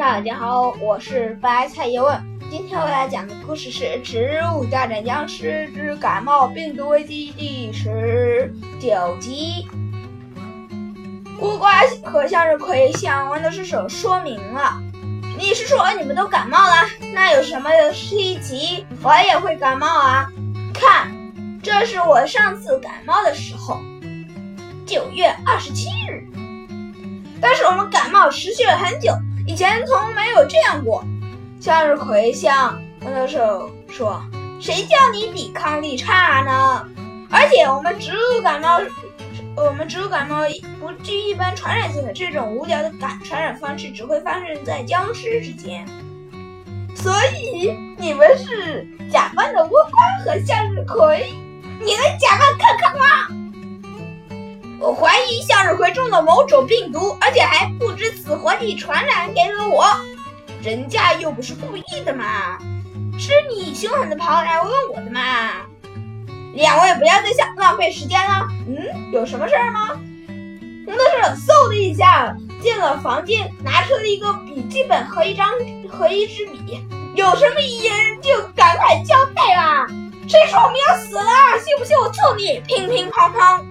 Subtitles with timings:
[0.00, 2.18] 大家好，我是白菜叶问。
[2.50, 8.50] 今天我来讲的故事是《植物大战僵尸之感冒病毒危机》第十
[8.80, 9.68] 九集。
[11.38, 14.80] 乌瓜和向日葵向豌豆射手说明了
[15.36, 16.88] ：“你是说你们都感冒了？
[17.12, 18.86] 那有什么稀奇？
[19.02, 20.26] 我也会感冒啊！
[20.72, 21.12] 看，
[21.62, 23.78] 这是我上次感冒的时候，
[24.86, 26.26] 九月二十七日。
[27.38, 29.12] 但是我们感冒持续了很久。”
[29.50, 31.04] 以前从没有这样过。
[31.60, 34.22] 向日葵向豌豆手说
[34.62, 36.86] ：“谁叫你抵抗力差呢？
[37.28, 38.80] 而且我们植物感冒，
[39.56, 40.42] 我们植物感冒
[40.78, 45.84] 不具一般传染性的这种无聊的感传染方式，只会发生在僵尸之间。
[46.94, 49.82] 所以你们是假扮的倭瓜
[50.24, 51.34] 和向日葵，
[51.80, 53.04] 你能假扮看看吗？”
[55.80, 59.86] 我中了某种病毒，而且还不知死活地传染给了我。
[60.62, 62.58] 人家又不是故意的嘛，
[63.18, 65.20] 是你凶狠的跑来问我的嘛。
[66.52, 68.46] 两位不要再想浪费时间了。
[68.68, 69.88] 嗯，有什么事儿吗？
[70.84, 75.48] 红豆是嗖的一下进了房间，拿出了一个笔记本和一张
[75.88, 76.84] 和一支笔。
[77.14, 79.86] 有什么遗言就赶快交代啦！
[80.28, 81.24] 谁说我们要死了？
[81.58, 82.60] 信不信我揍你？
[82.66, 83.64] 乒乒乓乓。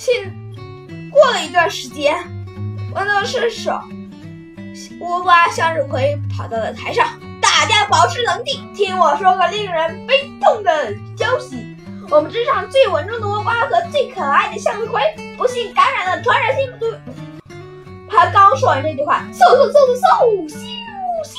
[0.00, 0.32] 现
[1.10, 2.16] 过了一段时间，
[2.94, 3.78] 豌豆射手、
[4.98, 7.06] 倭瓜、向日葵跑到了台上。
[7.38, 11.76] 大家保持冷静，听我说个令人悲痛的消息：
[12.08, 15.02] 我们镇上最稳重的倭瓜和最可爱的向日葵，
[15.36, 16.86] 不幸感染了传染性病毒。
[18.08, 20.56] 他刚说完这句话，嗖嗖嗖嗖嗖，咻
[21.28, 21.36] 咻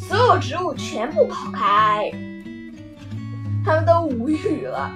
[0.00, 2.10] 咻，所有植物全部跑开，
[3.64, 4.90] 他们都无语了。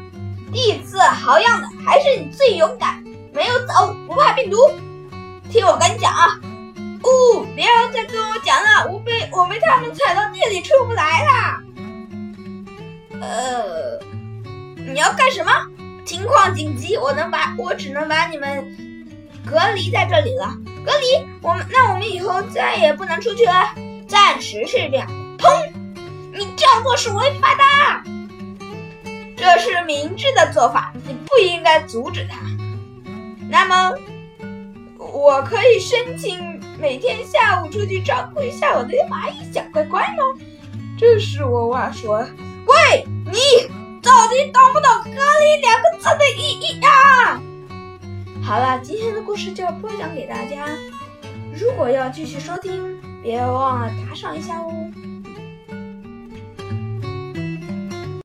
[0.52, 4.56] 第一次好样的，还是你最勇敢，没有走，不怕病毒。
[5.50, 6.38] 听我跟你讲啊，
[7.02, 11.60] 呜，不要再跟我讲了，我被我被他们踩到地里出不来了。
[13.20, 13.98] 呃，
[14.76, 15.52] 你要干什么？
[16.04, 18.64] 情况紧急，我能把我只能把你们
[19.46, 20.56] 隔离在这里了。
[20.84, 23.72] 隔离我们，那我们以后再也不能出去了。
[24.08, 25.06] 暂时是这样。
[25.38, 25.48] 砰！
[26.32, 28.10] 你这样做是违法的。
[29.40, 32.38] 这是明智的做法，你不应该阻止他。
[33.48, 33.94] 那么，
[34.98, 40.44] 我可以申请每天下午出去照顾一下我的蚂蚁小乖乖吗？
[40.98, 42.18] 这是我娃说。
[42.66, 43.38] 喂，你
[44.02, 47.40] 到底懂不懂“隔离”两个字的意义啊？
[48.44, 50.66] 好了，今天的故事就要播讲给大家。
[51.58, 54.70] 如果要继续收听，别忘了打赏一下哦。